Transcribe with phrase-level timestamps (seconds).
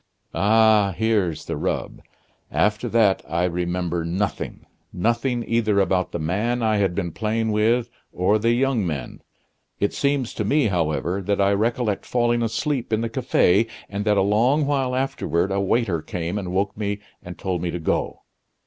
[0.33, 0.95] "Ah!
[0.97, 2.01] here's the rub.
[2.49, 7.91] After that I remember nothing nothing either about the man I had been playing with
[8.11, 9.21] or the young men.
[9.79, 14.17] It seems to me, however, that I recollect falling asleep in the cafe, and that
[14.17, 18.21] a long while afterward a waiter came and woke me and told me to go.